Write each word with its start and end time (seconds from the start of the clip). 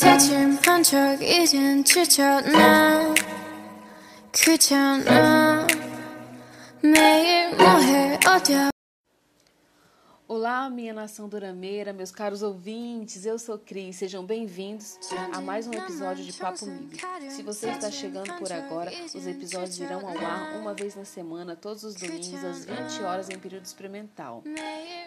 새침 0.00 0.58
한 0.64 0.82
척 0.82 1.20
이젠 1.20 1.84
지쳤나 1.84 3.14
귀찮아. 4.32 5.66
매일 6.82 7.54
뭐해 7.54 8.18
어디야 8.26 8.70
Olá, 10.32 10.70
minha 10.70 10.94
nação 10.94 11.28
dorameira, 11.28 11.92
meus 11.92 12.12
caros 12.12 12.40
ouvintes, 12.40 13.26
eu 13.26 13.36
sou 13.36 13.58
Cris, 13.58 13.96
sejam 13.96 14.24
bem-vindos 14.24 14.96
a 15.32 15.40
mais 15.40 15.66
um 15.66 15.72
episódio 15.72 16.24
de 16.24 16.32
Papo 16.34 16.66
Mib. 16.66 17.00
Se 17.30 17.42
você 17.42 17.68
está 17.70 17.90
chegando 17.90 18.32
por 18.34 18.52
agora, 18.52 18.92
os 19.12 19.26
episódios 19.26 19.80
irão 19.80 20.08
ao 20.08 20.16
ar 20.16 20.54
uma 20.54 20.72
vez 20.72 20.94
na 20.94 21.04
semana, 21.04 21.56
todos 21.56 21.82
os 21.82 21.96
domingos, 21.96 22.44
às 22.44 22.64
20 22.64 23.02
horas, 23.02 23.28
em 23.28 23.40
período 23.40 23.64
experimental. 23.64 24.44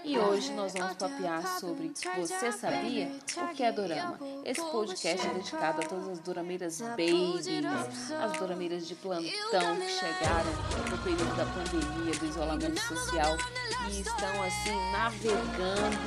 E 0.04 0.20
hoje 0.20 0.52
nós 0.52 0.74
vamos 0.74 0.98
papear 0.98 1.58
sobre 1.58 1.94
Você 2.18 2.52
Sabia? 2.52 3.10
O 3.38 3.56
que 3.56 3.64
é 3.64 3.72
Dorama? 3.72 4.20
Esse 4.44 4.60
podcast 4.60 5.26
é 5.26 5.34
dedicado 5.36 5.84
a 5.84 5.86
todas 5.86 6.10
as 6.10 6.20
dorameiras 6.20 6.82
babies, 6.82 7.48
as 8.22 8.38
dorameiras 8.38 8.86
de 8.86 8.96
plantão 8.96 9.24
que 9.24 9.88
chegaram 9.88 10.52
no 10.92 10.98
período 10.98 11.38
da 11.38 11.46
pandemia, 11.46 12.20
do 12.20 12.26
isolamento 12.26 12.82
social 12.82 13.38
e 13.90 14.02
estão 14.02 14.44
assim 14.44 14.92
na 14.92 15.13
navegando 15.14 15.98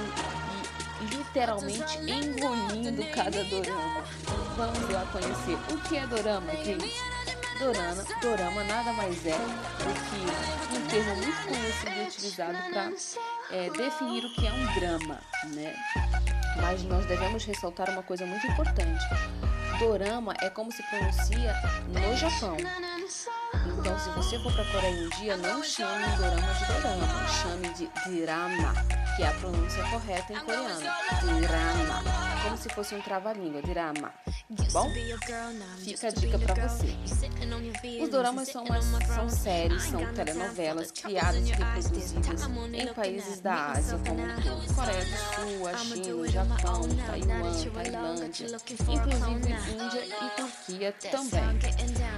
e 1.01 1.05
literalmente 1.15 1.99
engolindo 1.99 3.05
cada 3.15 3.45
dorama. 3.45 4.03
Vamos 4.57 4.91
lá 4.91 5.07
conhecer 5.13 5.57
o 5.73 5.79
que 5.89 5.97
é 5.97 6.07
dorama, 6.07 6.53
gente. 6.65 6.95
Dorama, 7.59 8.05
dorama 8.21 8.65
nada 8.65 8.93
mais 8.93 9.25
é 9.25 9.33
do 9.33 9.95
que 10.11 10.77
um 10.77 10.87
termo 10.89 11.17
muito 11.17 11.43
conhecido 11.45 11.93
e 11.97 12.07
utilizado 12.07 12.59
para 12.71 12.93
é, 13.51 13.71
definir 13.71 14.25
o 14.27 14.35
que 14.35 14.47
é 14.47 14.53
um 14.53 14.75
drama, 14.75 15.21
né? 15.55 15.75
Mas 16.61 16.83
nós 16.83 17.07
devemos 17.07 17.45
ressaltar 17.45 17.89
uma 17.91 18.03
coisa 18.03 18.27
muito 18.27 18.47
importante. 18.47 19.05
Dorama 19.79 20.35
é 20.41 20.51
como 20.51 20.71
se 20.71 20.83
pronuncia 20.85 21.55
no 21.89 22.17
Japão. 22.17 22.57
Então, 23.55 23.99
se 23.99 24.11
você 24.11 24.39
for 24.41 24.53
Coreia 24.53 25.05
um 25.05 25.09
dia, 25.21 25.37
não 25.37 25.63
chame 25.63 26.07
dorama 26.17 26.55
de 26.55 26.67
dorama, 26.67 27.29
chame 27.29 27.69
de 27.75 27.87
drama, 28.21 28.75
que 29.17 29.23
é 29.23 29.29
a 29.29 29.33
pronúncia 29.33 29.83
correta 29.85 30.33
em 30.33 30.37
coreano. 30.41 30.81
Drama, 31.47 32.26
como 32.47 32.57
se 32.57 32.69
fosse 32.69 32.95
um 32.95 33.01
trava-língua, 33.01 33.61
drama. 33.63 34.13
Bom, 34.73 34.89
fica 35.79 36.09
a 36.09 36.11
dica 36.11 36.39
para 36.39 36.69
você. 36.69 36.97
Os 38.03 38.09
doramas 38.09 38.49
são, 38.49 38.65
umas, 38.65 38.85
são 38.85 39.29
séries, 39.29 39.83
são 39.83 40.01
telenovelas 40.15 40.93
criadas 40.93 41.49
e 41.49 41.53
reproduzidas. 41.53 42.43
em 42.73 42.95
países 42.95 43.41
da 43.41 43.73
Ásia 43.73 43.99
como 44.07 44.23
Coreia 44.75 45.05
do 45.05 45.17
Sul, 45.17 45.69
a 45.69 45.77
China, 45.79 46.29
Japão, 46.29 46.83
Taiwan, 47.07 47.73
Tailândia, 47.75 48.47
inclusive 48.71 49.11
Índia 49.73 50.05
e 50.07 50.31
Turquia 50.37 50.95
também. 51.11 51.43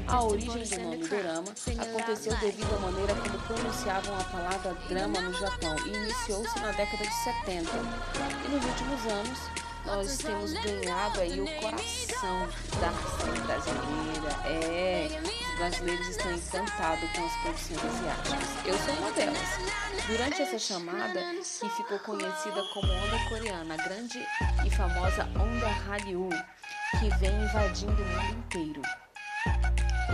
A 0.07 0.23
origem 0.23 0.65
do 0.65 0.83
nome 0.83 1.09
dorama 1.09 1.55
aconteceu 1.79 2.37
devido 2.39 2.75
à 2.75 2.79
maneira 2.79 3.15
como 3.15 3.39
pronunciavam 3.39 4.19
a 4.19 4.25
palavra 4.25 4.75
drama 4.89 5.21
no 5.21 5.33
Japão 5.33 5.77
e 5.87 5.89
iniciou-se 5.89 6.59
na 6.61 6.73
década 6.73 7.05
de 7.05 7.15
70. 7.15 7.71
E 8.45 8.51
nos 8.51 8.65
últimos 8.65 9.07
anos, 9.07 9.58
nós 9.89 10.19
temos 10.19 10.53
ganhado 10.53 11.21
aí 11.21 11.41
o 11.41 11.47
coração 11.61 12.49
da 12.79 12.91
nação 12.91 13.47
brasileira. 13.47 14.29
É, 14.45 15.09
os 15.25 15.59
brasileiros 15.59 16.09
estão 16.09 16.33
encantados 16.33 17.11
com 17.13 17.25
as 17.25 17.37
produções 17.37 17.85
asiáticas. 17.85 18.67
Eu 18.67 18.79
sou 18.79 18.95
uma 18.95 19.11
delas. 19.13 19.49
Durante 20.07 20.43
essa 20.43 20.59
chamada, 20.59 21.21
que 21.43 21.69
ficou 21.71 21.99
conhecida 22.01 22.63
como 22.75 22.93
onda 22.93 23.29
coreana, 23.29 23.75
a 23.75 23.77
grande 23.77 24.19
e 24.65 24.71
famosa 24.71 25.25
onda 25.39 25.69
Hallyu, 25.69 26.29
que 26.99 27.09
vem 27.19 27.33
invadindo 27.43 28.03
o 28.03 28.07
mundo 28.07 28.39
inteiro. 28.47 28.83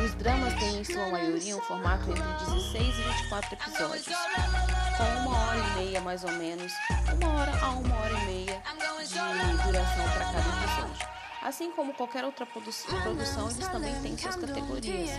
Os 0.04 0.14
dramas 0.14 0.52
têm 0.54 0.80
em 0.80 0.84
sua 0.84 1.08
maioria 1.08 1.56
um 1.56 1.60
formato 1.60 2.10
entre 2.10 2.46
16 2.46 2.98
e 2.98 3.02
24 3.02 3.54
episódios, 3.54 4.16
com 4.96 5.28
uma 5.28 5.38
hora 5.38 5.58
e 5.58 5.84
meia 5.84 6.00
mais 6.00 6.24
ou 6.24 6.32
menos, 6.32 6.72
uma 7.12 7.40
hora 7.40 7.52
a 7.62 7.70
uma 7.70 7.96
hora 7.96 8.12
e 8.12 8.26
meia 8.26 8.62
de 9.34 9.62
duração 9.62 10.04
para 10.04 10.24
cada 10.24 10.38
episódio. 10.38 11.14
Assim 11.42 11.70
como 11.72 11.92
qualquer 11.92 12.24
outra 12.24 12.46
produção, 12.46 13.50
eles 13.50 13.68
também 13.68 13.94
têm 14.00 14.16
suas 14.16 14.36
categorias: 14.36 15.10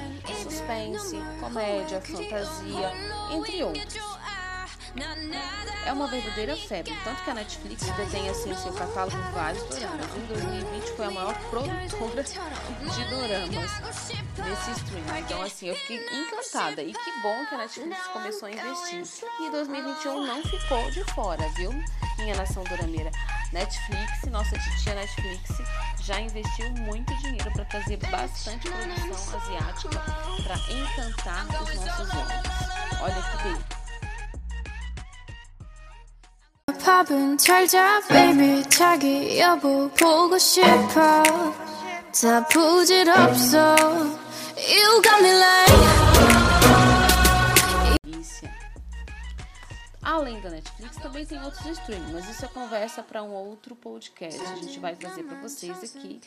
suspense, 0.42 1.18
comédia, 1.40 2.02
fantasia, 2.02 2.92
entre 3.32 3.64
outros. 3.64 3.96
É 5.86 5.92
uma 5.92 6.08
verdadeira 6.08 6.56
febre, 6.56 6.96
tanto 7.04 7.24
que 7.24 7.30
a 7.30 7.34
Netflix 7.34 7.84
detém 7.84 8.30
assim 8.30 8.52
em 8.52 8.56
seu 8.56 8.74
catálogo 8.74 9.18
vários 9.34 9.64
doramas. 9.66 10.08
Em 10.16 10.26
2020 10.26 10.84
foi 10.96 11.06
a 11.06 11.12
maior 11.12 11.36
produtora 11.50 12.24
de 12.24 13.06
doramas 13.06 13.72
nesse 14.38 14.72
streaming. 14.72 15.20
Então 15.20 15.42
assim, 15.42 15.68
eu 15.68 15.76
fiquei 15.76 15.98
encantada 15.98 16.82
e 16.82 16.94
que 16.94 17.22
bom 17.22 17.46
que 17.46 17.56
a 17.56 17.58
Netflix 17.58 18.08
começou 18.08 18.48
a 18.48 18.52
investir. 18.52 19.04
E 19.42 19.52
2021 19.52 20.26
não 20.26 20.42
ficou 20.42 20.90
de 20.92 21.04
fora, 21.14 21.48
viu? 21.50 21.72
Minha 22.18 22.36
nação 22.36 22.64
dorameira. 22.64 23.12
Netflix, 23.52 24.24
nossa 24.32 24.58
titia 24.58 24.96
Netflix 24.96 25.50
já 26.02 26.20
investiu 26.22 26.72
muito 26.72 27.14
dinheiro 27.18 27.52
para 27.52 27.66
trazer 27.66 27.98
bastante 27.98 28.70
produção 28.70 29.40
asiática 29.40 30.00
para 30.44 30.56
encantar 30.74 31.46
os 31.64 31.76
nossos 31.76 32.10
olhos. 32.10 33.02
Olha 33.02 33.22
que 33.22 33.44
beleza. 33.44 33.75
밥은 36.85 37.39
잘자 37.39 38.01
baby 38.09 38.63
자기 38.69 39.39
여보 39.39 39.89
보고 39.91 40.39
싶어 40.39 41.23
다 42.13 42.47
부질없어 42.49 43.77
You 44.57 45.03
got 45.03 45.23
me 45.23 45.33
like 45.33 46.31
Além 50.03 50.41
da 50.41 50.51
Netflix, 50.51 50.97
também 50.97 51.25
tem 51.25 51.41
outros 51.43 51.65
streaming, 51.67 52.13
mas 52.13 52.29
isso 52.29 52.45
é 52.45 52.49
conversa 52.49 53.01
para 53.03 53.23
um 53.23 53.31
outro 53.33 53.77
podcast. 53.77 54.41
A 54.41 54.57
gente 54.57 54.81
vai 54.81 54.97
trazer 54.97 55.23
para 55.23 55.41
vocês 55.41 55.85
aqui 55.85 56.21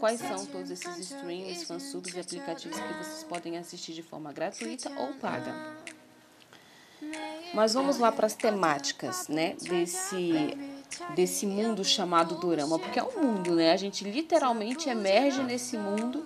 quais 0.00 0.18
são 0.20 0.44
todos 0.46 0.70
esses 0.70 0.98
streams, 0.98 1.64
fansubs 1.64 2.14
e 2.14 2.20
aplicativos 2.20 2.76
que 2.78 2.94
vocês 2.94 3.24
podem 3.24 3.56
assistir 3.56 3.92
de 3.92 4.02
forma 4.02 4.32
gratuita 4.32 4.90
ou 4.98 5.14
paga. 5.14 5.54
Mas 7.53 7.73
vamos 7.73 7.97
lá 7.97 8.11
para 8.11 8.25
as 8.25 8.33
temáticas, 8.33 9.27
né, 9.27 9.55
desse 9.61 10.57
desse 11.15 11.47
mundo 11.47 11.83
chamado 11.83 12.35
dorama, 12.35 12.77
porque 12.77 12.99
é 12.99 13.03
um 13.03 13.23
mundo, 13.23 13.55
né? 13.55 13.71
A 13.71 13.77
gente 13.77 14.03
literalmente 14.03 14.89
emerge 14.89 15.41
nesse 15.41 15.75
mundo 15.75 16.23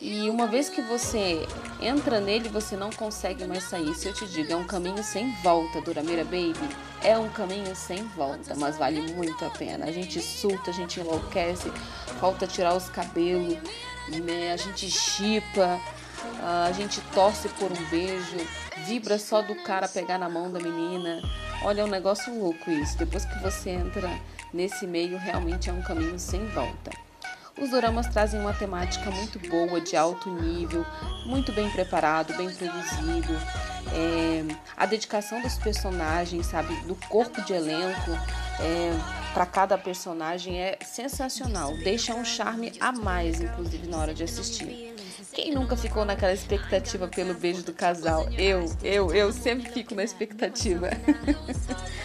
e 0.00 0.30
uma 0.30 0.46
vez 0.46 0.68
que 0.68 0.80
você 0.80 1.44
entra 1.80 2.20
nele, 2.20 2.48
você 2.48 2.76
não 2.76 2.88
consegue 2.90 3.44
mais 3.44 3.64
sair. 3.64 3.92
Se 3.96 4.06
eu 4.06 4.14
te 4.14 4.26
digo, 4.26 4.52
é 4.52 4.56
um 4.56 4.64
caminho 4.64 5.02
sem 5.02 5.32
volta, 5.42 5.80
Dorameira 5.80 6.22
Baby. 6.24 6.54
É 7.02 7.18
um 7.18 7.28
caminho 7.30 7.74
sem 7.74 8.04
volta, 8.04 8.54
mas 8.54 8.78
vale 8.78 9.12
muito 9.12 9.44
a 9.44 9.50
pena. 9.50 9.86
A 9.86 9.90
gente 9.90 10.20
surta, 10.20 10.70
a 10.70 10.74
gente 10.74 11.00
enlouquece, 11.00 11.68
falta 12.20 12.46
tirar 12.46 12.76
os 12.76 12.88
cabelos, 12.88 13.58
né? 14.22 14.52
A 14.52 14.56
gente 14.56 14.88
chipa, 14.88 15.80
a 16.42 16.72
gente 16.72 17.00
torce 17.12 17.48
por 17.50 17.70
um 17.70 17.90
beijo, 17.90 18.36
vibra 18.86 19.18
só 19.18 19.42
do 19.42 19.54
cara 19.62 19.88
pegar 19.88 20.18
na 20.18 20.28
mão 20.28 20.50
da 20.50 20.60
menina. 20.60 21.20
Olha, 21.62 21.82
é 21.82 21.84
um 21.84 21.88
negócio 21.88 22.32
louco 22.38 22.70
isso. 22.70 22.96
Depois 22.96 23.24
que 23.24 23.38
você 23.40 23.70
entra 23.70 24.08
nesse 24.52 24.86
meio, 24.86 25.18
realmente 25.18 25.68
é 25.68 25.72
um 25.72 25.82
caminho 25.82 26.18
sem 26.18 26.46
volta. 26.48 26.90
Os 27.60 27.70
doramas 27.70 28.06
trazem 28.06 28.40
uma 28.40 28.54
temática 28.54 29.10
muito 29.10 29.38
boa, 29.48 29.80
de 29.80 29.96
alto 29.96 30.30
nível, 30.30 30.86
muito 31.26 31.52
bem 31.52 31.68
preparado, 31.70 32.32
bem 32.36 32.48
produzido. 32.48 33.32
É, 33.92 34.44
a 34.76 34.86
dedicação 34.86 35.42
dos 35.42 35.56
personagens, 35.56 36.46
sabe, 36.46 36.74
do 36.82 36.94
corpo 37.08 37.42
de 37.42 37.52
elenco 37.52 38.12
é, 38.60 38.92
para 39.34 39.44
cada 39.44 39.76
personagem 39.76 40.60
é 40.60 40.78
sensacional. 40.84 41.76
Deixa 41.78 42.14
um 42.14 42.24
charme 42.24 42.72
a 42.78 42.92
mais, 42.92 43.40
inclusive, 43.40 43.88
na 43.88 43.98
hora 43.98 44.14
de 44.14 44.22
assistir. 44.22 44.87
Quem 45.38 45.54
nunca 45.54 45.76
ficou 45.76 46.04
naquela 46.04 46.32
expectativa 46.32 47.06
pelo 47.06 47.32
beijo 47.32 47.62
do 47.62 47.72
casal? 47.72 48.28
Eu, 48.36 48.64
eu, 48.82 49.14
eu 49.14 49.32
sempre 49.32 49.70
fico 49.70 49.94
na 49.94 50.02
expectativa. 50.02 50.90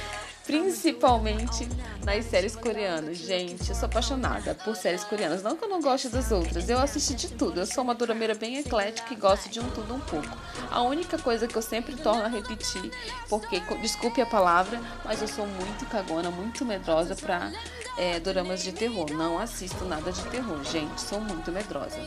Principalmente 0.46 1.68
nas 2.04 2.26
séries 2.26 2.56
coreanas. 2.56 3.18
Gente, 3.18 3.70
eu 3.70 3.76
sou 3.76 3.86
apaixonada 3.86 4.54
por 4.54 4.76
séries 4.76 5.04
coreanas. 5.04 5.42
Não 5.42 5.56
que 5.56 5.64
eu 5.64 5.70
não 5.70 5.82
goste 5.82 6.10
das 6.10 6.32
outras, 6.32 6.70
eu 6.70 6.78
assisti 6.80 7.16
de 7.16 7.30
tudo. 7.30 7.62
Eu 7.62 7.66
sou 7.66 7.84
uma 7.84 7.96
durameira 7.96 8.36
bem 8.36 8.58
eclética 8.58 9.14
e 9.14 9.16
gosto 9.18 9.50
de 9.50 9.60
um 9.60 9.70
tudo 9.70 9.96
um 9.96 10.00
pouco. 10.02 10.38
A 10.70 10.82
única 10.82 11.18
coisa 11.18 11.48
que 11.48 11.56
eu 11.56 11.62
sempre 11.62 11.96
torno 11.96 12.24
a 12.24 12.28
repetir, 12.28 12.92
porque, 13.30 13.62
desculpe 13.82 14.22
a 14.22 14.26
palavra, 14.26 14.82
mas 15.06 15.22
eu 15.22 15.28
sou 15.28 15.48
muito 15.48 15.86
cagona, 15.86 16.30
muito 16.30 16.66
medrosa 16.66 17.16
pra 17.16 17.52
é, 17.98 18.20
doramas 18.20 18.62
de 18.62 18.74
terror. 18.74 19.10
Não 19.12 19.40
assisto 19.40 19.86
nada 19.86 20.12
de 20.12 20.24
terror, 20.26 20.62
gente. 20.66 21.00
Sou 21.00 21.22
muito 21.22 21.52
medrosa. 21.52 22.00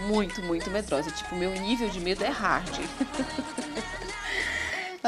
Muito, 0.00 0.42
muito 0.42 0.70
medrosa. 0.70 1.10
Tipo, 1.10 1.36
meu 1.36 1.52
nível 1.52 1.88
de 1.88 2.00
medo 2.00 2.24
é 2.24 2.28
hard. 2.28 2.80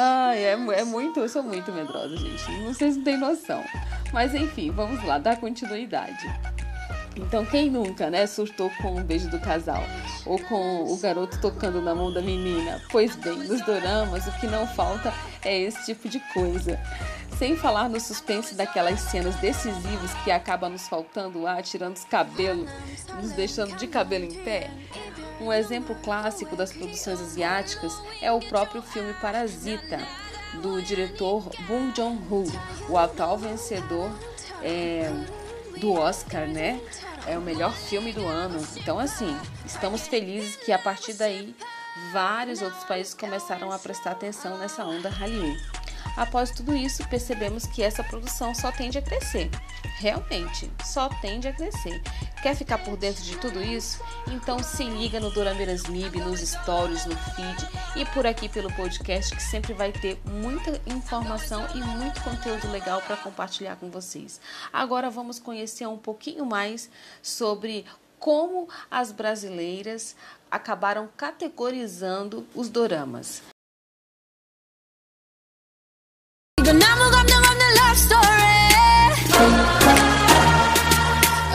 Ai, 0.00 0.44
é, 0.44 0.52
é 0.52 0.84
muito, 0.84 1.18
eu 1.18 1.28
sou 1.28 1.42
muito 1.42 1.72
medrosa, 1.72 2.16
gente. 2.16 2.44
Vocês 2.62 2.96
não 2.96 3.02
têm 3.02 3.16
noção. 3.16 3.64
Mas 4.12 4.32
enfim, 4.32 4.70
vamos 4.70 5.02
lá, 5.04 5.18
dar 5.18 5.40
continuidade. 5.40 6.24
Então, 7.16 7.44
quem 7.44 7.68
nunca, 7.68 8.08
né, 8.08 8.24
surtou 8.28 8.70
com 8.80 8.94
um 8.94 9.02
beijo 9.02 9.28
do 9.28 9.40
casal? 9.40 9.82
Ou 10.24 10.38
com 10.38 10.84
o 10.84 10.96
garoto 10.98 11.40
tocando 11.40 11.82
na 11.82 11.96
mão 11.96 12.12
da 12.12 12.22
menina? 12.22 12.80
Pois 12.92 13.16
bem, 13.16 13.38
nos 13.38 13.60
doramas, 13.62 14.24
o 14.28 14.32
que 14.38 14.46
não 14.46 14.68
falta 14.68 15.12
é 15.44 15.58
esse 15.62 15.86
tipo 15.86 16.08
de 16.08 16.20
coisa. 16.32 16.78
Sem 17.36 17.56
falar 17.56 17.88
no 17.88 17.98
suspense 17.98 18.54
daquelas 18.54 19.00
cenas 19.00 19.34
decisivas 19.36 20.14
que 20.22 20.30
acaba 20.30 20.68
nos 20.68 20.86
faltando 20.86 21.44
ar, 21.44 21.60
tirando 21.62 21.96
os 21.96 22.04
cabelos, 22.04 22.70
nos 23.20 23.32
deixando 23.32 23.74
de 23.76 23.88
cabelo 23.88 24.26
em 24.26 24.44
pé. 24.44 24.70
Um 25.40 25.52
exemplo 25.52 25.94
clássico 26.02 26.56
das 26.56 26.72
produções 26.72 27.20
asiáticas 27.20 27.92
é 28.20 28.30
o 28.32 28.40
próprio 28.40 28.82
filme 28.82 29.12
Parasita, 29.14 29.98
do 30.62 30.82
diretor 30.82 31.48
Bong 31.66 31.92
Joon-ho, 31.94 32.44
o 32.88 32.96
atual 32.96 33.38
vencedor 33.38 34.10
é, 34.62 35.10
do 35.78 35.92
Oscar, 35.92 36.46
né? 36.48 36.80
É 37.26 37.38
o 37.38 37.40
melhor 37.40 37.72
filme 37.72 38.12
do 38.12 38.26
ano. 38.26 38.60
Então, 38.76 38.98
assim, 38.98 39.36
estamos 39.64 40.08
felizes 40.08 40.56
que 40.56 40.72
a 40.72 40.78
partir 40.78 41.12
daí 41.12 41.54
vários 42.12 42.62
outros 42.62 42.84
países 42.84 43.14
começaram 43.14 43.70
a 43.70 43.78
prestar 43.78 44.12
atenção 44.12 44.58
nessa 44.58 44.84
onda 44.84 45.08
Hallyu. 45.08 45.54
Após 46.18 46.50
tudo 46.50 46.74
isso, 46.74 47.08
percebemos 47.08 47.64
que 47.64 47.80
essa 47.80 48.02
produção 48.02 48.52
só 48.52 48.72
tende 48.72 48.98
a 48.98 49.02
crescer. 49.02 49.48
Realmente, 49.98 50.68
só 50.84 51.08
tende 51.08 51.46
a 51.46 51.52
crescer. 51.52 52.02
Quer 52.42 52.56
ficar 52.56 52.78
por 52.78 52.96
dentro 52.96 53.22
de 53.22 53.38
tudo 53.38 53.62
isso? 53.62 54.02
Então 54.26 54.60
se 54.60 54.82
liga 54.82 55.20
no 55.20 55.30
Dorameiras 55.30 55.84
Mib, 55.84 56.16
nos 56.16 56.40
stories, 56.40 57.06
no 57.06 57.16
feed 57.16 57.68
e 57.94 58.04
por 58.06 58.26
aqui 58.26 58.48
pelo 58.48 58.72
podcast 58.72 59.34
que 59.34 59.42
sempre 59.42 59.72
vai 59.72 59.92
ter 59.92 60.20
muita 60.24 60.80
informação 60.92 61.64
e 61.76 61.78
muito 61.78 62.20
conteúdo 62.24 62.68
legal 62.72 63.00
para 63.02 63.16
compartilhar 63.16 63.76
com 63.76 63.88
vocês. 63.88 64.40
Agora 64.72 65.08
vamos 65.08 65.38
conhecer 65.38 65.86
um 65.86 65.98
pouquinho 65.98 66.44
mais 66.44 66.90
sobre 67.22 67.84
como 68.18 68.68
as 68.90 69.12
brasileiras 69.12 70.16
acabaram 70.50 71.08
categorizando 71.16 72.44
os 72.56 72.68
doramas. 72.68 73.40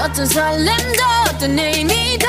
어떤 0.04 0.26
설렘도 0.26 1.02
어떤 1.28 1.58
의미도 1.58 2.26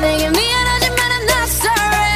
내게 0.00 0.30
미안하지만 0.30 1.26
not 1.26 1.48
sorry 1.48 2.06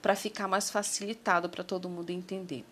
para 0.00 0.14
ficar 0.14 0.48
mais 0.48 0.70
facilitado 0.70 1.48
para 1.50 1.62
todo 1.62 1.88
mundo 1.88 2.10
entender. 2.10 2.64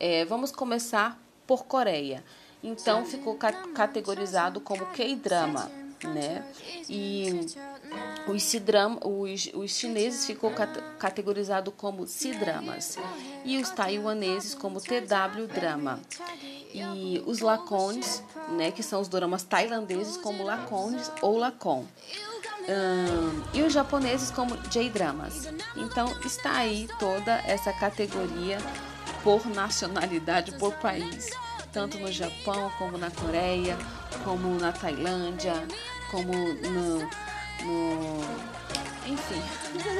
É, 0.00 0.24
vamos 0.24 0.50
começar 0.50 1.20
por 1.46 1.66
Coreia. 1.66 2.24
Então 2.62 3.04
ficou 3.04 3.36
ca 3.36 3.52
categorizado 3.74 4.60
como 4.60 4.86
K-drama, 4.86 5.70
né? 6.02 6.44
E 6.88 7.46
os, 8.27 8.43
C-drama, 8.43 8.99
os, 9.05 9.49
os 9.53 9.71
chineses 9.71 10.25
ficou 10.25 10.51
cat 10.51 10.81
categorizado 10.97 11.71
como 11.71 12.07
C-dramas 12.07 12.97
e 13.43 13.57
os 13.57 13.69
taiwaneses 13.69 14.55
como 14.55 14.79
TW 14.79 15.47
drama 15.53 15.99
e 16.73 17.21
os 17.25 17.39
lacones, 17.39 18.23
né, 18.49 18.71
que 18.71 18.81
são 18.81 19.01
os 19.01 19.07
dramas 19.07 19.43
tailandeses 19.43 20.17
como 20.17 20.43
lacones 20.43 21.11
ou 21.21 21.37
lacon. 21.37 21.85
E 23.53 23.61
os 23.61 23.73
japoneses 23.73 24.31
como 24.31 24.55
J-dramas. 24.69 25.49
Então 25.75 26.07
está 26.25 26.57
aí 26.57 26.87
toda 26.97 27.33
essa 27.45 27.73
categoria 27.73 28.57
por 29.23 29.45
nacionalidade, 29.47 30.53
por 30.53 30.73
país, 30.75 31.29
tanto 31.71 31.97
no 31.97 32.11
Japão 32.11 32.71
como 32.77 32.97
na 32.97 33.11
Coreia, 33.11 33.77
como 34.23 34.57
na 34.59 34.71
Tailândia, 34.71 35.53
como 36.09 36.33
no, 36.33 37.09
no 37.63 38.53
enfim, 39.05 39.41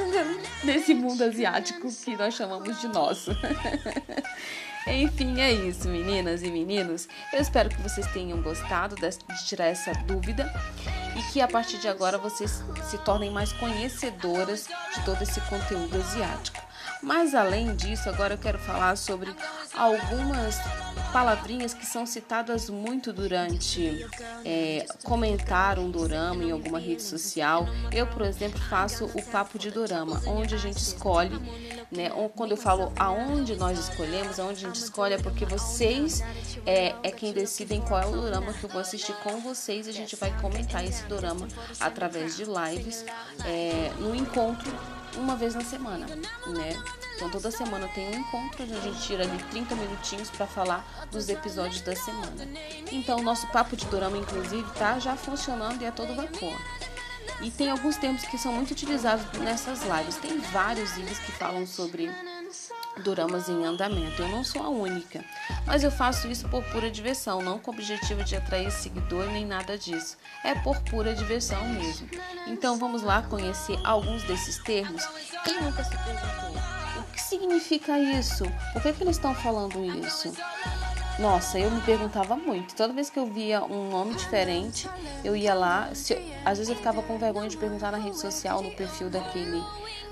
nesse 0.64 0.94
mundo 0.94 1.22
asiático 1.24 1.88
que 1.92 2.16
nós 2.16 2.34
chamamos 2.34 2.80
de 2.80 2.88
nosso. 2.88 3.32
Enfim, 4.86 5.40
é 5.40 5.50
isso, 5.50 5.88
meninas 5.88 6.42
e 6.42 6.50
meninos. 6.50 7.08
Eu 7.32 7.40
espero 7.40 7.70
que 7.70 7.80
vocês 7.80 8.06
tenham 8.08 8.42
gostado 8.42 8.96
de 8.96 9.46
tirar 9.46 9.66
essa 9.66 9.92
dúvida 9.92 10.52
e 11.16 11.32
que 11.32 11.40
a 11.40 11.48
partir 11.48 11.78
de 11.78 11.88
agora 11.88 12.18
vocês 12.18 12.62
se 12.84 12.98
tornem 12.98 13.30
mais 13.30 13.52
conhecedoras 13.54 14.68
de 14.94 15.04
todo 15.04 15.22
esse 15.22 15.40
conteúdo 15.42 15.96
asiático. 15.96 16.62
Mas 17.02 17.34
além 17.34 17.74
disso, 17.74 18.10
agora 18.10 18.34
eu 18.34 18.38
quero 18.38 18.58
falar 18.58 18.96
sobre 18.96 19.34
algumas 19.74 20.58
palavrinhas 21.14 21.72
que 21.72 21.86
são 21.86 22.04
citadas 22.04 22.68
muito 22.68 23.12
durante 23.12 24.04
é, 24.44 24.84
comentar 25.04 25.78
um 25.78 25.88
dorama 25.88 26.42
em 26.42 26.50
alguma 26.50 26.80
rede 26.80 27.04
social. 27.04 27.68
Eu, 27.92 28.04
por 28.04 28.22
exemplo, 28.22 28.60
faço 28.60 29.04
o 29.04 29.22
papo 29.22 29.56
de 29.56 29.70
dorama, 29.70 30.20
onde 30.26 30.56
a 30.56 30.58
gente 30.58 30.78
escolhe, 30.78 31.38
né? 31.88 32.10
Quando 32.34 32.50
eu 32.50 32.56
falo 32.56 32.92
aonde 32.98 33.54
nós 33.54 33.78
escolhemos, 33.78 34.40
aonde 34.40 34.64
a 34.64 34.68
gente 34.68 34.80
escolhe 34.82 35.14
é 35.14 35.18
porque 35.18 35.46
vocês 35.46 36.20
é, 36.66 36.96
é 37.04 37.12
quem 37.12 37.32
decidem 37.32 37.80
qual 37.80 38.02
é 38.02 38.06
o 38.06 38.10
dorama 38.10 38.52
que 38.52 38.64
eu 38.64 38.70
vou 38.70 38.80
assistir 38.80 39.14
com 39.22 39.40
vocês. 39.40 39.86
A 39.86 39.92
gente 39.92 40.16
vai 40.16 40.36
comentar 40.40 40.84
esse 40.84 41.04
dorama 41.04 41.46
através 41.78 42.36
de 42.36 42.42
lives 42.44 43.04
é, 43.46 43.92
no 44.00 44.16
encontro 44.16 44.72
uma 45.16 45.36
vez 45.36 45.54
na 45.54 45.62
semana, 45.62 46.06
né? 46.06 46.82
Então 47.16 47.30
toda 47.30 47.50
semana 47.50 47.88
tem 47.88 48.08
um 48.08 48.20
encontro 48.20 48.64
onde 48.64 48.74
a 48.74 48.80
gente 48.80 49.00
tira 49.00 49.24
ali 49.24 49.42
30 49.50 49.74
minutinhos 49.76 50.30
para 50.30 50.46
falar 50.46 50.84
dos 51.10 51.28
episódios 51.28 51.80
da 51.82 51.94
semana. 51.94 52.48
Então 52.90 53.18
o 53.18 53.22
nosso 53.22 53.46
papo 53.48 53.76
de 53.76 53.86
dorama 53.86 54.16
inclusive 54.16 54.68
tá 54.72 54.98
já 54.98 55.16
funcionando 55.16 55.80
e 55.82 55.84
é 55.84 55.90
todo 55.90 56.14
vapor. 56.14 56.58
E 57.40 57.50
tem 57.50 57.70
alguns 57.70 57.96
termos 57.96 58.22
que 58.22 58.38
são 58.38 58.52
muito 58.52 58.72
utilizados 58.72 59.26
nessas 59.38 59.82
lives. 59.82 60.16
Tem 60.16 60.38
vários 60.38 60.92
vídeos 60.92 61.18
que 61.18 61.32
falam 61.32 61.66
sobre 61.66 62.10
doramas 63.02 63.48
em 63.48 63.64
andamento. 63.64 64.22
Eu 64.22 64.28
não 64.28 64.44
sou 64.44 64.62
a 64.62 64.68
única, 64.68 65.24
mas 65.66 65.82
eu 65.82 65.90
faço 65.90 66.28
isso 66.28 66.48
por 66.48 66.62
pura 66.64 66.90
diversão, 66.90 67.42
não 67.42 67.58
com 67.58 67.70
o 67.70 67.74
objetivo 67.74 68.22
de 68.24 68.36
atrair 68.36 68.70
seguidor 68.70 69.26
nem 69.26 69.44
nada 69.46 69.76
disso. 69.76 70.16
É 70.44 70.54
por 70.54 70.80
pura 70.82 71.14
diversão 71.14 71.64
mesmo. 71.68 72.08
Então 72.46 72.78
vamos 72.78 73.02
lá 73.02 73.22
conhecer 73.22 73.78
alguns 73.84 74.22
desses 74.24 74.58
termos. 74.58 75.04
Quem 75.44 75.60
nunca 75.60 75.82
se 75.82 75.90
perguntou 75.90 76.74
o 76.98 77.02
que 77.12 77.20
significa 77.20 77.98
isso? 77.98 78.44
Por 78.72 78.82
que, 78.82 78.92
que 78.92 79.02
eles 79.02 79.16
estão 79.16 79.34
falando 79.34 79.84
isso? 79.84 80.32
Nossa, 81.18 81.60
eu 81.60 81.70
me 81.70 81.80
perguntava 81.82 82.34
muito. 82.34 82.74
Toda 82.74 82.92
vez 82.92 83.08
que 83.08 83.18
eu 83.18 83.26
via 83.26 83.62
um 83.62 83.88
nome 83.88 84.14
diferente, 84.14 84.88
eu 85.22 85.36
ia 85.36 85.54
lá. 85.54 85.88
Eu, 86.10 86.18
às 86.44 86.58
vezes 86.58 86.68
eu 86.68 86.76
ficava 86.76 87.02
com 87.02 87.16
vergonha 87.16 87.48
de 87.48 87.56
perguntar 87.56 87.92
na 87.92 87.98
rede 87.98 88.18
social, 88.18 88.60
no 88.60 88.72
perfil 88.72 89.08
daquele, 89.08 89.62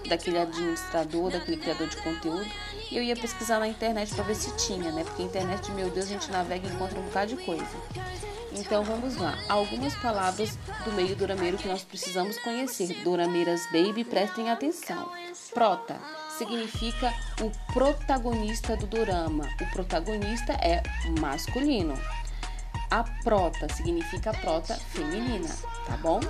daquele 0.09 0.38
administrador, 0.38 1.32
daquele 1.32 1.56
criador 1.56 1.88
de 1.88 1.97
conteúdo. 1.97 2.47
E 2.88 2.97
eu 2.97 3.02
ia 3.02 3.16
pesquisar 3.16 3.59
na 3.59 3.66
internet 3.66 4.14
para 4.14 4.23
ver 4.23 4.37
se 4.37 4.54
tinha, 4.56 4.92
né? 4.92 5.02
Porque 5.02 5.23
a 5.23 5.25
internet, 5.25 5.73
meu 5.73 5.90
Deus, 5.90 6.06
a 6.06 6.11
gente 6.11 6.30
navega 6.30 6.68
e 6.68 6.71
encontra 6.71 6.99
um 6.99 7.02
bocado 7.02 7.35
de 7.35 7.44
coisa. 7.44 7.66
Então 8.52 8.85
vamos 8.85 9.16
lá. 9.16 9.37
Algumas 9.49 9.94
palavras 9.97 10.56
do 10.85 10.92
meio 10.92 11.16
dorameiro 11.16 11.59
que 11.59 11.66
nós 11.66 11.82
precisamos 11.82 12.38
conhecer. 12.38 13.02
Dorameiras 13.02 13.66
Baby, 13.73 14.04
prestem 14.04 14.50
atenção. 14.50 15.11
Prota 15.52 16.22
significa 16.37 17.12
o 17.41 17.51
protagonista 17.73 18.77
do 18.77 18.87
dorama. 18.87 19.49
O 19.61 19.67
protagonista 19.73 20.53
é 20.55 20.83
masculino. 21.21 21.95
A 22.91 23.05
prota 23.25 23.73
significa 23.73 24.35
prota 24.35 24.75
feminina, 24.75 25.49
tá 25.87 25.97
bom? 25.97 26.21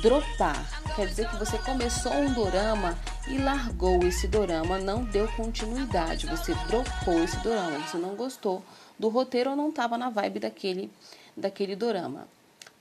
Dropar 0.00 0.64
quer 0.94 1.06
dizer 1.06 1.28
que 1.28 1.36
você 1.36 1.58
começou 1.58 2.12
um 2.12 2.32
dorama 2.32 2.96
e 3.26 3.36
largou 3.38 4.02
esse 4.04 4.28
dorama, 4.28 4.78
não 4.78 5.04
deu 5.04 5.26
continuidade, 5.32 6.26
você 6.26 6.54
dropou 6.68 7.22
esse 7.22 7.36
dorama, 7.38 7.78
você 7.80 7.98
não 7.98 8.14
gostou 8.14 8.62
do 8.98 9.08
roteiro 9.08 9.50
ou 9.50 9.56
não 9.56 9.70
estava 9.70 9.98
na 9.98 10.08
vibe 10.08 10.40
daquele, 10.40 10.90
daquele 11.36 11.74
dorama. 11.74 12.28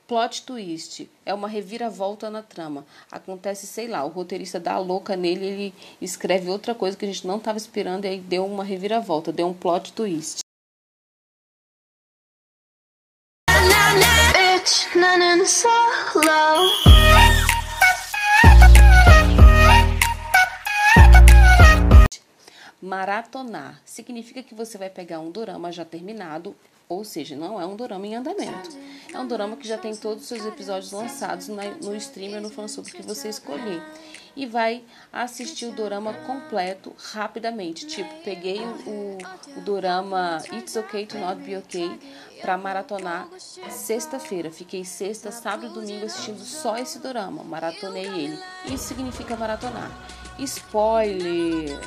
Plot 0.07 0.43
twist 0.43 1.09
é 1.25 1.33
uma 1.33 1.49
reviravolta 1.49 2.29
na 2.29 2.41
trama. 2.41 2.85
Acontece, 3.11 3.67
sei 3.67 3.89
lá, 3.89 4.05
o 4.05 4.07
roteirista 4.07 4.57
dá 4.57 4.75
a 4.75 4.79
louca 4.79 5.17
nele, 5.17 5.45
ele 5.45 5.73
escreve 5.99 6.49
outra 6.49 6.73
coisa 6.73 6.95
que 6.95 7.03
a 7.03 7.07
gente 7.09 7.27
não 7.27 7.35
estava 7.35 7.57
esperando 7.57 8.05
e 8.05 8.07
aí 8.07 8.21
deu 8.21 8.45
uma 8.45 8.63
reviravolta, 8.63 9.33
deu 9.33 9.45
um 9.47 9.53
plot 9.53 9.91
twist. 9.91 10.39
Maratonar 22.81 23.81
significa 23.83 24.41
que 24.41 24.55
você 24.55 24.77
vai 24.77 24.89
pegar 24.89 25.19
um 25.19 25.29
dorama 25.29 25.69
já 25.69 25.83
terminado 25.83 26.55
ou 26.89 27.03
seja, 27.03 27.35
não 27.35 27.59
é 27.59 27.65
um 27.65 27.75
dorama 27.75 28.07
em 28.07 28.15
andamento. 28.15 28.69
É 29.13 29.19
um 29.19 29.27
dorama 29.27 29.57
que 29.57 29.67
já 29.67 29.77
tem 29.77 29.95
todos 29.95 30.23
os 30.23 30.27
seus 30.29 30.45
episódios 30.45 30.91
lançados 30.91 31.47
no 31.47 31.95
streamer 31.95 32.41
no 32.41 32.49
fansub 32.49 32.89
que 32.89 33.01
você 33.01 33.29
escolher. 33.29 33.81
E 34.35 34.45
vai 34.45 34.83
assistir 35.11 35.65
o 35.65 35.71
dorama 35.71 36.13
completo 36.13 36.93
rapidamente. 37.11 37.87
Tipo, 37.87 38.13
peguei 38.23 38.59
o, 38.59 38.89
o, 38.89 39.17
o 39.57 39.61
dorama 39.61 40.43
It's 40.53 40.75
Okay 40.75 41.07
to 41.07 41.17
Not 41.17 41.41
Be 41.41 41.57
Okay, 41.57 41.99
para 42.39 42.55
maratonar 42.55 43.27
sexta-feira. 43.69 44.51
Fiquei 44.51 44.85
sexta, 44.85 45.31
sábado 45.31 45.65
e 45.65 45.69
domingo 45.69 46.05
assistindo 46.05 46.39
só 46.39 46.77
esse 46.77 46.99
dorama. 46.99 47.43
Maratonei 47.43 48.05
ele. 48.05 48.39
Isso 48.65 48.83
significa 48.89 49.35
maratonar. 49.35 49.91
Spoiler! 50.37 51.79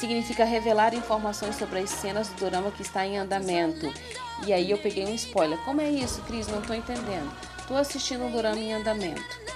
Significa 0.00 0.46
revelar 0.46 0.94
informações 0.94 1.56
sobre 1.56 1.80
as 1.80 1.90
cenas 1.90 2.28
do 2.28 2.36
dorama 2.40 2.70
que 2.70 2.80
está 2.80 3.06
em 3.06 3.18
andamento. 3.18 3.92
E 4.46 4.50
aí 4.50 4.70
eu 4.70 4.78
peguei 4.78 5.04
um 5.04 5.14
spoiler. 5.14 5.58
Como 5.58 5.82
é 5.82 5.90
isso, 5.90 6.22
Cris? 6.22 6.48
Não 6.48 6.62
tô 6.62 6.72
entendendo. 6.72 7.30
Tô 7.68 7.76
assistindo 7.76 8.24
um 8.24 8.30
dorama 8.30 8.58
em 8.58 8.72
andamento. 8.72 9.49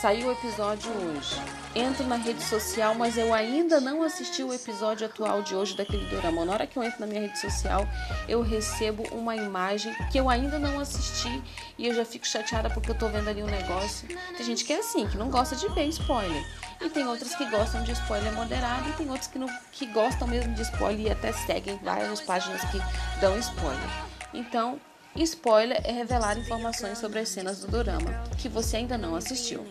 Saiu 0.00 0.28
o 0.28 0.30
episódio 0.32 0.88
hoje. 0.92 1.34
Entro 1.74 2.06
na 2.06 2.14
rede 2.14 2.40
social, 2.44 2.94
mas 2.94 3.18
eu 3.18 3.34
ainda 3.34 3.80
não 3.80 4.04
assisti 4.04 4.44
o 4.44 4.54
episódio 4.54 5.04
atual 5.04 5.42
de 5.42 5.56
hoje 5.56 5.76
daquele 5.76 6.06
dorama. 6.06 6.44
Na 6.44 6.52
hora 6.52 6.66
que 6.68 6.78
eu 6.78 6.84
entro 6.84 7.00
na 7.00 7.06
minha 7.08 7.22
rede 7.22 7.36
social, 7.40 7.84
eu 8.28 8.40
recebo 8.40 9.02
uma 9.10 9.34
imagem 9.34 9.92
que 10.12 10.16
eu 10.16 10.30
ainda 10.30 10.56
não 10.56 10.78
assisti 10.78 11.42
e 11.76 11.88
eu 11.88 11.94
já 11.94 12.04
fico 12.04 12.28
chateada 12.28 12.70
porque 12.70 12.92
eu 12.92 12.94
tô 12.94 13.08
vendo 13.08 13.28
ali 13.28 13.42
um 13.42 13.46
negócio. 13.46 14.06
Tem 14.36 14.46
gente 14.46 14.64
que 14.64 14.72
é 14.72 14.78
assim, 14.78 15.04
que 15.08 15.16
não 15.16 15.30
gosta 15.30 15.56
de 15.56 15.68
ver 15.70 15.86
spoiler. 15.86 16.44
E 16.80 16.88
tem 16.88 17.04
outras 17.04 17.34
que 17.34 17.44
gostam 17.46 17.82
de 17.82 17.90
spoiler 17.90 18.32
moderado 18.34 18.88
e 18.88 18.92
tem 18.92 19.10
outros 19.10 19.26
que, 19.26 19.38
não, 19.38 19.48
que 19.72 19.84
gostam 19.86 20.28
mesmo 20.28 20.54
de 20.54 20.62
spoiler 20.62 21.06
e 21.06 21.10
até 21.10 21.32
seguem 21.32 21.76
várias 21.82 22.20
páginas 22.20 22.60
que 22.70 22.78
dão 23.20 23.36
spoiler. 23.36 23.90
Então, 24.32 24.78
Spoiler 25.22 25.80
é 25.84 25.92
revelar 25.92 26.38
informações 26.38 26.98
sobre 26.98 27.18
as 27.18 27.28
cenas 27.28 27.60
do 27.60 27.66
dorama 27.66 28.10
que 28.38 28.48
você 28.48 28.76
ainda 28.76 28.96
não 28.96 29.16
assistiu. 29.16 29.66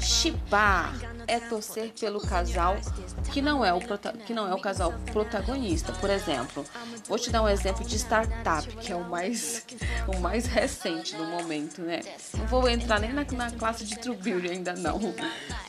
Chipar 0.00 0.94
é 1.26 1.40
torcer 1.40 1.92
pelo 1.98 2.20
casal 2.20 2.76
que 3.32 3.40
não 3.42 3.64
é 3.64 3.72
o 3.72 3.80
que 4.26 4.32
não 4.32 4.48
é 4.48 4.54
o 4.54 4.60
casal 4.60 4.92
protagonista. 5.12 5.92
Por 5.92 6.10
exemplo, 6.10 6.64
vou 7.06 7.18
te 7.18 7.30
dar 7.30 7.42
um 7.42 7.48
exemplo 7.48 7.84
de 7.84 7.96
startup, 7.96 8.66
que 8.76 8.92
é 8.92 8.96
o 8.96 9.04
mais 9.04 9.64
o 10.06 10.20
mais 10.20 10.46
recente 10.46 11.16
no 11.16 11.24
momento, 11.24 11.82
né? 11.82 12.00
Não 12.36 12.46
vou 12.46 12.68
entrar 12.68 13.00
nem 13.00 13.12
na, 13.12 13.24
na 13.24 13.50
classe 13.50 13.84
de 13.84 13.98
True 13.98 14.16
Beauty 14.16 14.50
ainda 14.50 14.74
não. 14.74 15.14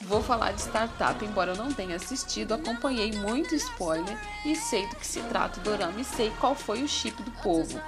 Vou 0.02 0.24
falar 0.24 0.54
de 0.54 0.62
startup, 0.62 1.24
embora 1.24 1.52
eu 1.52 1.58
não 1.58 1.72
tenha 1.72 1.96
assistido, 1.96 2.54
acompanhei 2.54 3.12
muito 3.12 3.54
spoiler 3.56 4.18
e 4.46 4.56
sei 4.56 4.88
do 4.88 4.96
que 4.96 5.06
se 5.06 5.22
trata 5.22 5.60
o 5.60 5.64
dorama 5.64 6.00
e 6.00 6.04
sei 6.04 6.32
qual 6.40 6.56
foi 6.56 6.82
o 6.82 6.88
chip 6.88 7.22
do 7.22 7.32
povo. 7.44 7.80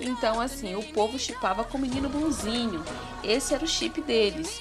Então, 0.00 0.40
assim, 0.40 0.57
o 0.66 0.92
povo 0.92 1.18
chipava 1.18 1.64
com 1.64 1.78
o 1.78 1.80
menino 1.80 2.08
bonzinho. 2.08 2.82
Esse 3.22 3.54
era 3.54 3.64
o 3.64 3.68
chip 3.68 4.00
deles. 4.00 4.60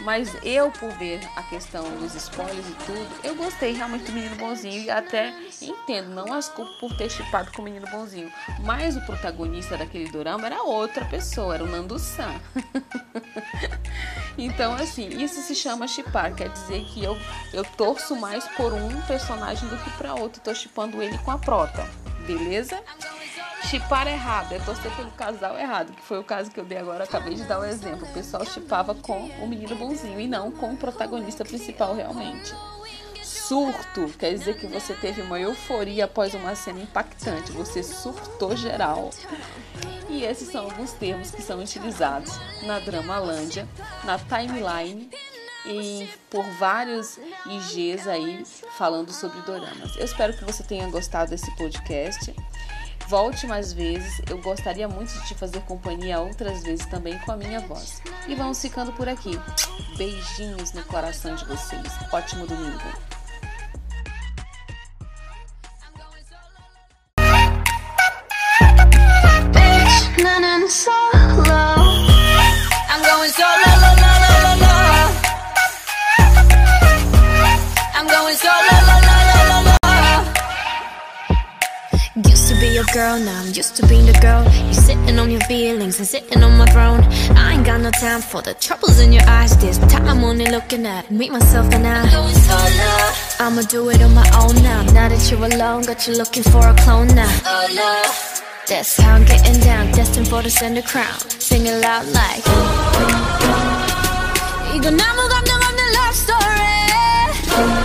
Mas 0.00 0.36
eu, 0.44 0.70
por 0.70 0.90
ver 0.92 1.20
a 1.36 1.42
questão 1.42 1.84
dos 1.98 2.14
spoilers 2.14 2.66
e 2.68 2.72
tudo, 2.84 3.08
eu 3.24 3.34
gostei 3.34 3.72
realmente 3.72 4.04
do 4.04 4.12
Menino 4.12 4.36
Bonzinho 4.36 4.82
e 4.82 4.90
até 4.90 5.34
entendo, 5.60 6.10
não 6.10 6.32
as 6.32 6.48
culpo 6.48 6.72
por 6.78 6.96
ter 6.96 7.10
chipado 7.10 7.50
com 7.52 7.62
o 7.62 7.64
Menino 7.64 7.86
Bonzinho. 7.88 8.30
Mas 8.60 8.96
o 8.96 9.00
protagonista 9.02 9.76
daquele 9.76 10.10
drama 10.10 10.46
era 10.46 10.62
outra 10.62 11.04
pessoa, 11.04 11.54
era 11.54 11.64
o 11.64 11.66
Nando 11.66 11.98
San. 11.98 12.34
então, 14.36 14.74
assim, 14.74 15.08
isso 15.08 15.40
se 15.42 15.54
chama 15.54 15.88
chipar, 15.88 16.34
quer 16.34 16.50
dizer 16.50 16.84
que 16.84 17.02
eu, 17.02 17.16
eu 17.52 17.64
torço 17.64 18.14
mais 18.16 18.46
por 18.48 18.72
um 18.72 19.00
personagem 19.02 19.68
do 19.68 19.78
que 19.78 19.90
para 19.92 20.14
outro, 20.14 20.42
tô 20.42 20.54
chipando 20.54 21.02
ele 21.02 21.16
com 21.18 21.30
a 21.30 21.38
prota, 21.38 21.88
beleza? 22.26 22.82
Chipar 23.68 24.06
errado 24.06 24.52
é 24.52 24.60
torcer 24.60 24.94
pelo 24.94 25.10
casal 25.10 25.58
errado, 25.58 25.92
que 25.92 26.02
foi 26.02 26.20
o 26.20 26.24
caso 26.24 26.52
que 26.52 26.60
eu 26.60 26.64
dei 26.64 26.78
agora, 26.78 27.02
acabei 27.02 27.34
de 27.34 27.42
dar 27.44 27.58
o 27.58 27.62
um 27.62 27.64
exemplo. 27.64 28.06
O 28.06 28.12
pessoal 28.12 28.44
chipava 28.44 28.94
com 28.94 29.26
o 29.42 29.46
menino 29.48 29.74
bonzinho 29.74 30.20
e 30.20 30.28
não 30.28 30.52
com 30.52 30.72
o 30.72 30.76
protagonista 30.76 31.44
principal 31.44 31.92
realmente. 31.92 32.54
Surto 33.24 34.08
quer 34.16 34.34
dizer 34.34 34.56
que 34.56 34.68
você 34.68 34.94
teve 34.94 35.20
uma 35.20 35.40
euforia 35.40 36.04
após 36.04 36.32
uma 36.32 36.54
cena 36.54 36.80
impactante, 36.80 37.50
você 37.50 37.82
surtou 37.82 38.56
geral. 38.56 39.10
E 40.08 40.22
esses 40.22 40.48
são 40.48 40.66
alguns 40.66 40.92
termos 40.92 41.32
que 41.32 41.42
são 41.42 41.58
utilizados 41.58 42.32
na 42.62 42.78
Dramalândia, 42.78 43.68
na 44.04 44.16
timeline 44.16 45.10
e 45.64 46.08
por 46.30 46.44
vários 46.52 47.18
IGs 47.46 48.06
aí 48.06 48.44
falando 48.78 49.12
sobre 49.12 49.40
doramas. 49.40 49.96
Eu 49.96 50.04
espero 50.04 50.36
que 50.36 50.44
você 50.44 50.62
tenha 50.62 50.88
gostado 50.88 51.30
desse 51.30 51.50
podcast. 51.56 52.32
Volte 53.08 53.46
mais 53.46 53.72
vezes, 53.72 54.20
eu 54.28 54.38
gostaria 54.38 54.88
muito 54.88 55.12
de 55.12 55.28
te 55.28 55.34
fazer 55.34 55.60
companhia 55.60 56.18
outras 56.18 56.62
vezes 56.64 56.84
também 56.86 57.16
com 57.20 57.30
a 57.30 57.36
minha 57.36 57.60
voz. 57.60 58.02
E 58.26 58.34
vamos 58.34 58.60
ficando 58.60 58.92
por 58.92 59.08
aqui. 59.08 59.38
Beijinhos 59.96 60.72
no 60.72 60.84
coração 60.84 61.34
de 61.36 61.44
vocês. 61.44 61.86
Ótimo 62.12 62.46
domingo. 62.46 62.82
I'm 77.98 78.06
going 78.06 78.34
solo. 78.36 78.75
your 82.75 82.83
girl, 82.93 83.19
now 83.19 83.39
I'm 83.41 83.53
used 83.53 83.75
to 83.77 83.87
being 83.87 84.05
the 84.05 84.17
girl 84.21 84.43
You 84.67 84.73
sitting 84.73 85.17
on 85.19 85.31
your 85.31 85.41
feelings 85.41 85.99
and 85.99 86.07
sitting 86.07 86.43
on 86.43 86.57
my 86.57 86.65
throne 86.67 87.01
I 87.37 87.53
ain't 87.53 87.65
got 87.65 87.81
no 87.81 87.91
time 87.91 88.21
for 88.21 88.41
the 88.41 88.53
troubles 88.55 88.99
in 88.99 89.13
your 89.13 89.23
eyes 89.27 89.55
This 89.57 89.77
time 89.77 90.07
I'm 90.07 90.23
only 90.23 90.45
looking 90.45 90.85
at 90.85 91.09
me, 91.11 91.29
myself 91.29 91.73
and 91.73 91.85
I 91.87 92.01
I'ma 93.39 93.61
do 93.63 93.89
it 93.89 94.01
on 94.01 94.13
my 94.13 94.27
own 94.39 94.55
now 94.63 94.83
Now 94.93 95.09
that 95.09 95.31
you're 95.31 95.45
alone, 95.45 95.83
got 95.83 96.07
you 96.07 96.15
looking 96.15 96.43
for 96.43 96.67
a 96.67 96.75
clone 96.75 97.07
now 97.07 97.31
That's 98.67 98.97
how 98.97 99.15
I'm 99.15 99.25
getting 99.25 99.59
down, 99.61 99.91
destined 99.91 100.27
for 100.27 100.41
the 100.41 100.49
center 100.49 100.81
crown 100.81 101.19
Sing 101.39 101.65
it 101.65 101.81
loud 101.81 102.07
like 102.07 102.43
이건 104.73 104.97
아무 104.99 105.27
감정 105.27 105.59
없는 105.61 105.93
love 105.93 106.15
story 106.15 107.84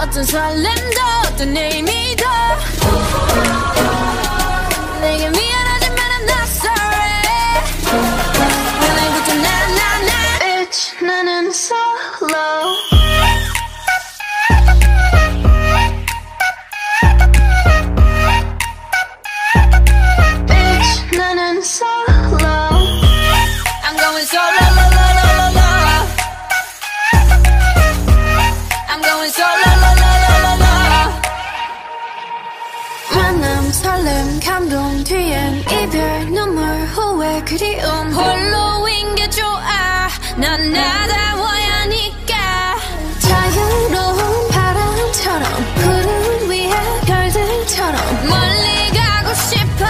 어떤 0.00 0.24
설렘도 0.24 1.00
어떤 1.26 1.56
의미도 1.56 2.24
내게 5.00 5.28
미안하지만 5.30 5.98
I'm 5.98 6.22
not 6.24 6.48
sorry 6.48 7.22
오늘부터 8.80 9.34
나나나 9.34 10.10
Bitch 10.40 11.04
나는 11.04 11.50
solo 11.52 12.36
Bitch 20.46 21.16
나는 21.16 21.62
solo 21.62 22.46
I'm 23.84 23.96
going 23.96 24.26
solo 24.26 24.60
lo, 24.76 24.84
lo, 24.96 25.04
lo, 25.18 25.24
lo, 25.38 25.46
lo. 25.56 25.96
I'm 28.88 29.00
going 29.02 29.30
solo 29.30 29.59
감동 34.43 35.03
뒤엔 35.03 35.59
이별 35.59 36.25
눈물 36.31 36.63
후회 36.87 37.41
그리움. 37.43 38.11
홀로인 38.11 39.15
게 39.15 39.29
좋아. 39.29 40.09
난 40.37 40.71
나다워야 40.71 41.81
하니까. 41.81 42.75
자유로운 43.19 44.49
바람처럼 44.49 45.43
구름 45.75 46.49
위에 46.49 46.69
별들처럼 47.05 47.95
멀리 48.29 48.91
가고 48.97 49.33
싶어. 49.35 49.85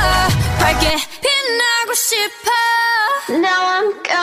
밝게 0.59 0.95
빛나고 1.21 1.93
싶어. 1.93 2.51
Now 3.29 3.47
I'm 3.47 3.93
mo 4.09 4.20